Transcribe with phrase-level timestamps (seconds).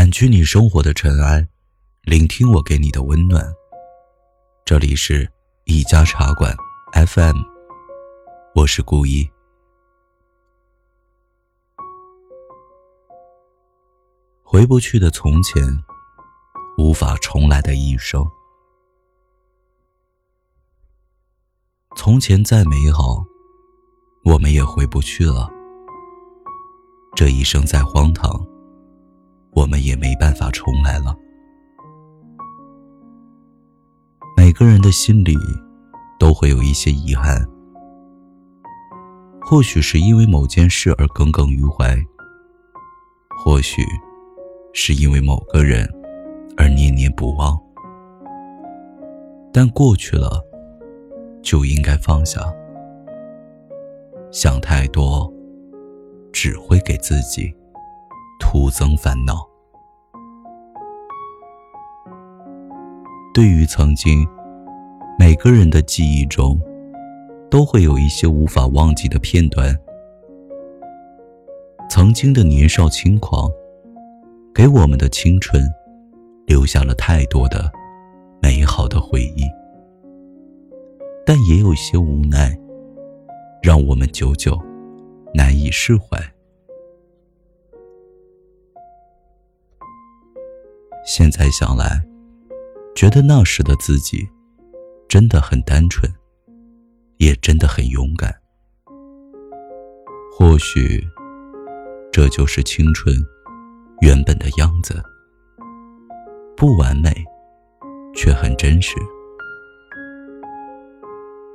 [0.00, 1.46] 掸去你生活的尘埃，
[2.04, 3.44] 聆听我给你的温暖。
[4.64, 5.30] 这里是
[5.64, 6.56] 一家茶馆
[6.94, 7.36] FM，
[8.54, 9.28] 我是顾一。
[14.42, 15.62] 回不去的从前，
[16.78, 18.26] 无法重来的一生。
[21.94, 23.22] 从前再美好，
[24.24, 25.50] 我们也回不去了。
[27.14, 28.42] 这一生再荒唐，
[29.52, 31.14] 我们也没办法重来了。
[34.36, 35.36] 每个人的心里
[36.18, 37.46] 都会有一些遗憾，
[39.40, 41.96] 或许是因为某件事而耿耿于怀，
[43.36, 43.82] 或许
[44.72, 45.88] 是因为某个人
[46.56, 47.58] 而念念不忘。
[49.52, 50.40] 但过去了，
[51.42, 52.40] 就应该放下。
[54.30, 55.32] 想太多，
[56.32, 57.52] 只会给自己
[58.40, 59.46] 徒增烦恼。
[63.32, 64.26] 对于曾经，
[65.16, 66.60] 每个人的记忆中，
[67.48, 69.72] 都会有一些无法忘记的片段。
[71.88, 73.48] 曾经的年少轻狂，
[74.52, 75.62] 给我们的青春
[76.46, 77.70] 留下了太多的
[78.42, 79.44] 美好的回忆，
[81.24, 82.56] 但也有些无奈，
[83.62, 84.58] 让我们久久
[85.34, 86.18] 难以释怀。
[91.12, 92.00] 现在想来。
[92.94, 94.28] 觉得那时的自己
[95.08, 96.08] 真的很单纯，
[97.16, 98.32] 也真的很勇敢。
[100.32, 101.04] 或许
[102.12, 103.12] 这就是青春
[104.02, 105.02] 原本的样子，
[106.56, 107.12] 不完美，
[108.14, 108.94] 却很真实。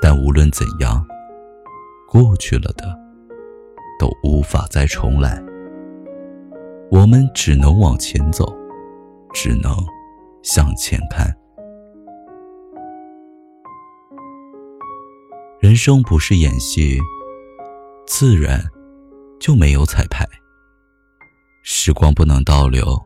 [0.00, 1.06] 但无论怎样，
[2.08, 2.98] 过去了的
[4.00, 5.44] 都无法再重来。
[6.90, 8.50] 我们只能往前走，
[9.32, 9.74] 只能。
[10.44, 11.32] 向前看，
[15.60, 16.98] 人生不是演戏，
[18.08, 18.60] 自然
[19.38, 20.26] 就没有彩排。
[21.62, 23.00] 时光不能倒流，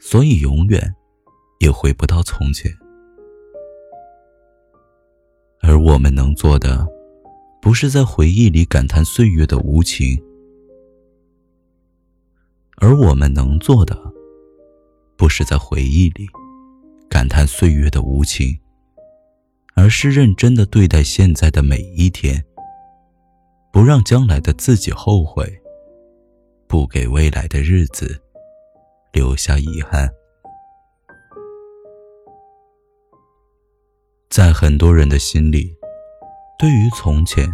[0.00, 0.92] 所以永远
[1.60, 2.68] 也回不到从前。
[5.62, 6.84] 而我们能做的，
[7.62, 10.20] 不是在回忆里感叹岁月的无情，
[12.78, 13.96] 而我们能做的，
[15.20, 16.26] 不是在回忆里。
[17.10, 18.58] 感叹岁月的无情，
[19.74, 22.42] 而是认真的对待现在的每一天，
[23.70, 25.44] 不让将来的自己后悔，
[26.66, 28.18] 不给未来的日子
[29.12, 30.08] 留下遗憾。
[34.30, 35.70] 在很多人的心里，
[36.58, 37.46] 对于从前，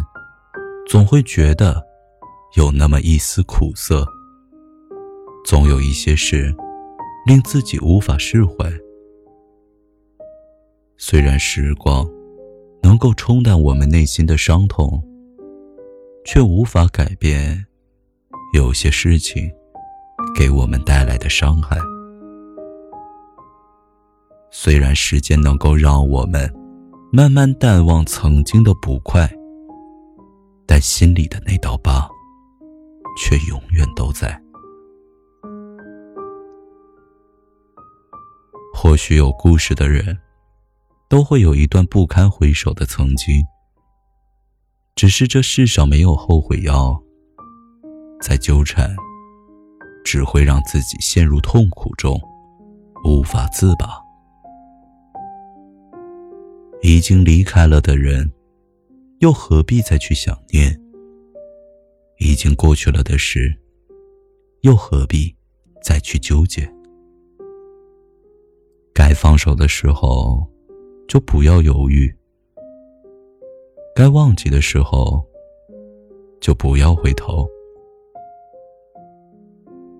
[0.87, 1.85] 总会觉得
[2.55, 4.07] 有那么一丝苦涩，
[5.43, 6.55] 总有一些事
[7.27, 8.71] 令自己无法释怀。
[10.97, 12.09] 虽然时光
[12.81, 15.03] 能够冲淡我们内心的伤痛，
[16.23, 17.65] 却无法改变
[18.53, 19.51] 有些事情
[20.33, 21.77] 给我们带来的伤害。
[24.49, 26.49] 虽然时间能够让我们
[27.11, 29.29] 慢慢淡忘曾经的不快，
[30.65, 32.07] 但心里的那道疤
[33.17, 34.41] 却永远都在。
[38.79, 40.15] 或许有故事的人。
[41.09, 43.41] 都会有一段不堪回首的曾经，
[44.93, 47.01] 只是这世上没有后悔药，
[48.21, 48.93] 再纠缠，
[50.03, 52.19] 只会让自己陷入痛苦中，
[53.05, 53.87] 无法自拔。
[56.81, 58.29] 已经离开了的人，
[59.19, 60.77] 又何必再去想念？
[62.19, 63.57] 已经过去了的事，
[64.63, 65.33] 又何必
[65.81, 66.69] 再去纠结？
[69.17, 70.47] 放手的时候。
[71.09, 72.13] 就不要犹豫，
[73.95, 75.25] 该忘记的时候，
[76.41, 77.47] 就不要回头，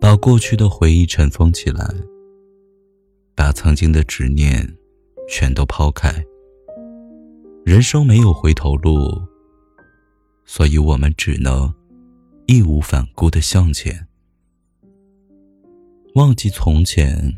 [0.01, 1.87] 把过去的回忆尘封起来，
[3.33, 4.67] 把曾经的执念
[5.29, 6.11] 全都抛开。
[7.63, 9.09] 人生没有回头路，
[10.43, 11.73] 所以我们只能
[12.47, 14.05] 义无反顾的向前。
[16.15, 17.33] 忘记从前，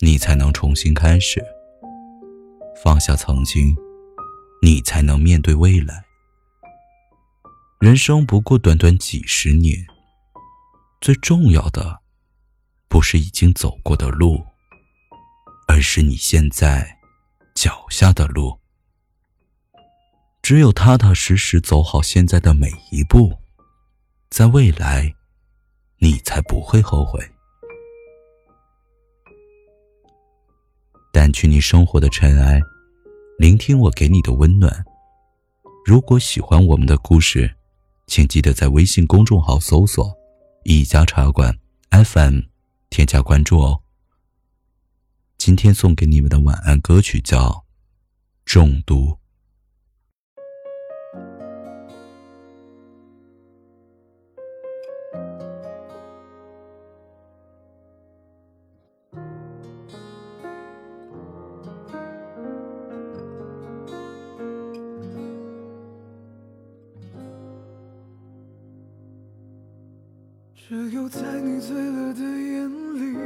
[0.00, 1.44] 你才能重新开始。
[2.82, 3.74] 放下曾经，
[4.60, 6.04] 你才能面对未来。
[7.80, 9.86] 人生不过短短几十年，
[11.00, 12.00] 最重要的
[12.88, 14.44] 不是已经走过的路，
[15.68, 16.98] 而是你现在
[17.54, 18.58] 脚下的路。
[20.42, 23.32] 只有踏踏实实走好现在的每一步，
[24.30, 25.14] 在未来，
[25.98, 27.35] 你才不会后悔。
[31.16, 32.60] 掸去你生活的尘埃，
[33.38, 34.84] 聆听我给你的温暖。
[35.86, 37.56] 如果喜欢我们的故事，
[38.06, 40.14] 请记得在微信公众号搜索
[40.64, 41.58] “一家茶馆
[41.90, 42.40] FM”，
[42.90, 43.80] 添加关注哦。
[45.38, 47.48] 今天送给你们的晚安歌曲叫
[48.44, 49.12] 《中毒》。
[70.68, 73.16] 只有在你醉了的眼里，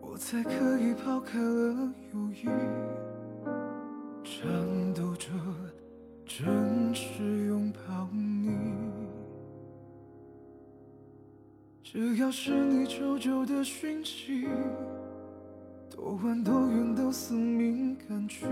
[0.00, 2.48] 我才可以抛开了犹豫，
[4.22, 4.48] 颤
[4.94, 5.28] 抖着
[6.24, 8.52] 真实拥抱你。
[11.82, 14.46] 只要是你久久的讯息，
[15.90, 18.46] 多晚多远都死命赶去，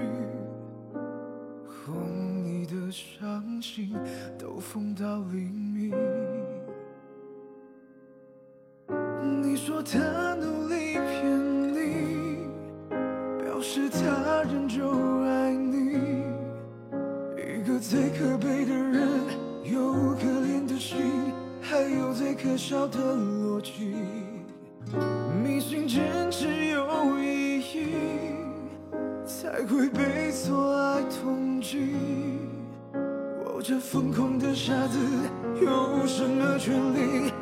[1.64, 3.94] 哄你的伤心
[4.37, 5.94] 都疯到黎明。
[9.66, 9.98] 说他
[10.36, 12.46] 努力骗你，
[13.42, 14.88] 表示他仍旧
[15.24, 16.22] 爱你。
[17.34, 19.08] 一个最可悲的人，
[19.64, 20.98] 有可怜的心，
[21.60, 23.96] 还有最可笑的逻辑。
[25.42, 27.88] 迷信坚持有意义，
[29.26, 31.88] 才会被错爱痛击。
[33.44, 34.96] 我这疯狂的傻子，
[35.60, 37.32] 有什么权利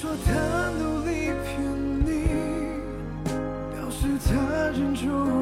[0.00, 0.30] 说他
[0.78, 1.60] 努力骗
[2.06, 2.08] 你，
[3.74, 4.30] 表示他
[4.70, 5.37] 仍旧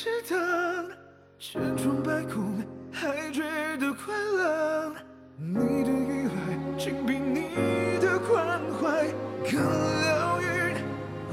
[0.00, 0.96] 值得
[1.40, 3.42] 千疮百孔还觉
[3.78, 4.94] 得快乐。
[5.36, 9.08] 你的依赖竟比你的关怀
[9.42, 10.76] 更疗愈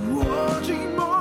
[0.09, 1.14] 我寂寞。